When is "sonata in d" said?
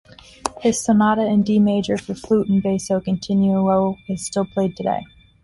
0.83-1.59